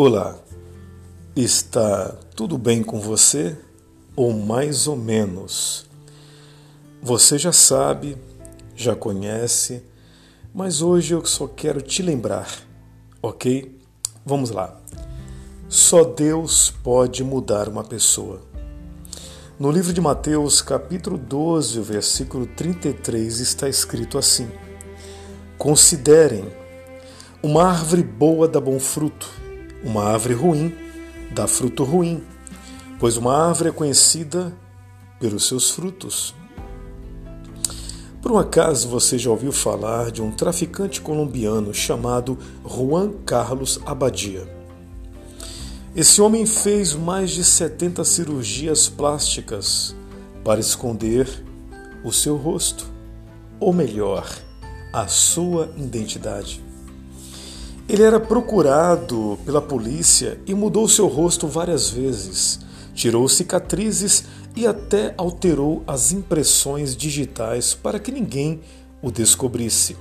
[0.00, 0.38] Olá,
[1.34, 3.58] está tudo bem com você?
[4.14, 5.86] Ou mais ou menos?
[7.02, 8.16] Você já sabe,
[8.76, 9.82] já conhece,
[10.54, 12.48] mas hoje eu só quero te lembrar,
[13.20, 13.76] ok?
[14.24, 14.80] Vamos lá.
[15.68, 18.40] Só Deus pode mudar uma pessoa.
[19.58, 24.48] No livro de Mateus, capítulo 12, versículo 33, está escrito assim:
[25.58, 26.44] Considerem
[27.42, 29.47] uma árvore boa dá bom fruto
[29.84, 30.74] uma árvore ruim
[31.30, 32.22] dá fruto ruim,
[32.98, 34.52] pois uma árvore é conhecida
[35.20, 36.34] pelos seus frutos.
[38.20, 44.48] Por um acaso você já ouviu falar de um traficante colombiano chamado Juan Carlos Abadia?
[45.94, 49.94] Esse homem fez mais de 70 cirurgias plásticas
[50.44, 51.28] para esconder
[52.04, 52.86] o seu rosto,
[53.58, 54.28] ou melhor,
[54.92, 56.67] a sua identidade.
[57.88, 62.60] Ele era procurado pela polícia e mudou seu rosto várias vezes,
[62.94, 68.60] tirou cicatrizes e até alterou as impressões digitais para que ninguém
[69.00, 69.96] o descobrisse.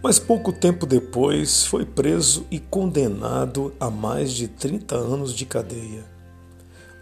[0.00, 6.04] Mas pouco tempo depois foi preso e condenado a mais de 30 anos de cadeia.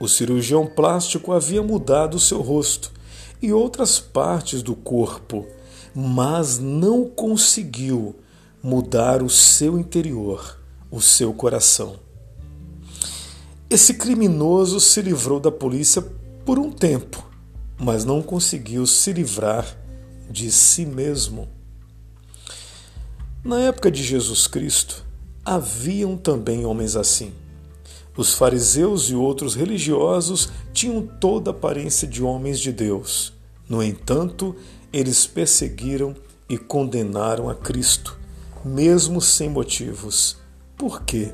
[0.00, 2.90] O cirurgião plástico havia mudado seu rosto
[3.42, 5.46] e outras partes do corpo,
[5.94, 8.16] mas não conseguiu
[8.62, 10.56] mudar o seu interior,
[10.88, 11.98] o seu coração.
[13.68, 16.00] Esse criminoso se livrou da polícia
[16.44, 17.28] por um tempo,
[17.76, 19.66] mas não conseguiu se livrar
[20.30, 21.48] de si mesmo.
[23.42, 25.04] Na época de Jesus Cristo,
[25.44, 27.32] haviam também homens assim.
[28.16, 33.32] Os fariseus e outros religiosos tinham toda a aparência de homens de Deus.
[33.68, 34.54] No entanto,
[34.92, 36.14] eles perseguiram
[36.48, 38.21] e condenaram a Cristo
[38.64, 40.36] mesmo sem motivos.
[40.76, 41.32] Por quê?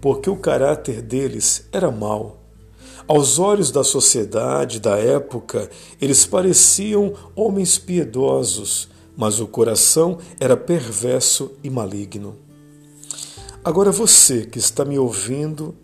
[0.00, 2.38] Porque o caráter deles era mau.
[3.06, 5.68] Aos olhos da sociedade da época,
[6.00, 12.36] eles pareciam homens piedosos, mas o coração era perverso e maligno.
[13.64, 15.74] Agora você que está me ouvindo,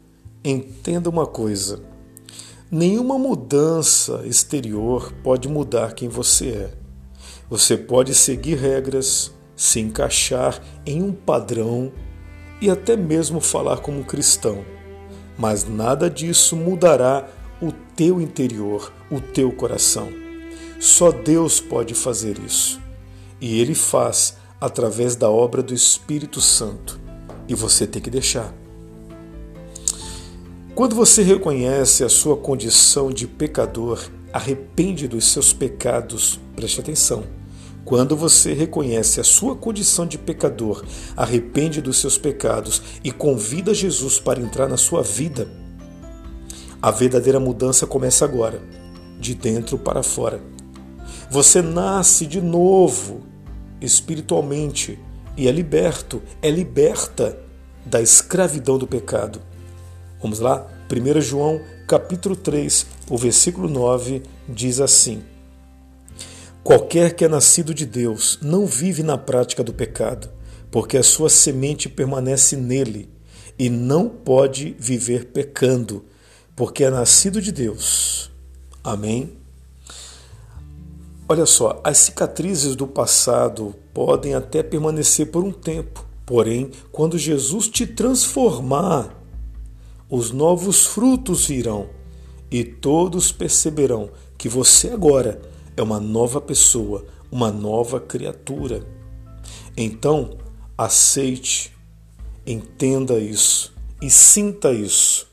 [0.45, 1.81] entenda uma coisa:
[2.71, 6.75] nenhuma mudança exterior pode mudar quem você é.
[7.51, 11.93] Você pode seguir regras, se encaixar em um padrão
[12.61, 14.65] e até mesmo falar como cristão.
[15.37, 17.29] Mas nada disso mudará
[17.61, 20.09] o teu interior, o teu coração.
[20.79, 22.81] Só Deus pode fazer isso.
[23.41, 27.01] E Ele faz através da obra do Espírito Santo.
[27.49, 28.55] E você tem que deixar.
[30.73, 37.38] Quando você reconhece a sua condição de pecador, arrepende dos seus pecados, preste atenção
[37.88, 40.84] quando você reconhece a sua condição de pecador,
[41.16, 45.50] arrepende dos seus pecados e convida Jesus para entrar na sua vida,
[46.82, 48.60] a verdadeira mudança começa agora,
[49.19, 50.38] de dentro para fora.
[51.31, 53.22] Você nasce de novo,
[53.81, 54.98] espiritualmente,
[55.34, 57.38] e é liberto, é liberta
[57.87, 59.41] da escravidão do pecado.
[60.21, 60.66] Vamos lá?
[60.93, 65.22] 1 João capítulo 3, o versículo 9 diz assim:
[66.69, 70.29] Qualquer que é nascido de Deus não vive na prática do pecado,
[70.71, 73.09] porque a sua semente permanece nele
[73.59, 76.05] e não pode viver pecando,
[76.55, 78.31] porque é nascido de Deus.
[78.84, 79.33] Amém?
[81.27, 87.67] Olha só, as cicatrizes do passado podem até permanecer por um tempo, porém, quando Jesus
[87.67, 89.19] te transformar,
[90.11, 91.89] os novos frutos virão
[92.51, 95.41] e todos perceberão que você agora
[95.81, 98.84] é uma nova pessoa, uma nova criatura.
[99.77, 100.37] Então,
[100.77, 101.72] aceite,
[102.47, 103.72] entenda isso
[104.03, 105.28] e sinta isso,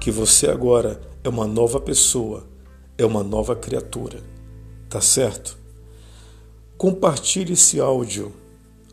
[0.00, 2.46] que você agora é uma nova pessoa,
[2.96, 4.20] é uma nova criatura.
[4.88, 5.58] Tá certo?
[6.76, 8.32] Compartilhe esse áudio,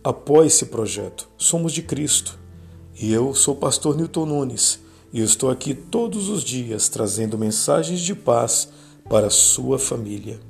[0.03, 1.29] apoie esse projeto.
[1.37, 2.37] Somos de Cristo.
[3.01, 4.79] E eu sou o pastor Newton Nunes
[5.13, 8.69] e estou aqui todos os dias trazendo mensagens de paz
[9.09, 10.48] para a sua família.